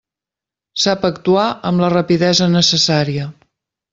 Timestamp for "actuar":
1.09-1.43